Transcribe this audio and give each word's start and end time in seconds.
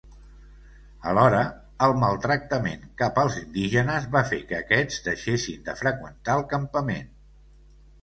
Alhora, 1.11 1.41
el 1.87 1.93
maltractament 2.05 2.89
cap 3.03 3.21
als 3.25 3.39
indígenes 3.43 4.09
va 4.19 4.25
fer 4.33 4.43
que 4.51 4.61
aquests 4.65 5.07
deixessin 5.11 5.65
de 5.71 5.81
freqüentar 5.87 6.43
el 6.43 6.51
campament. 6.59 7.11